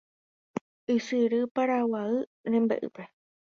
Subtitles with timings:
[0.95, 2.15] ysyry Paraguay
[2.51, 3.03] rembe'ýpe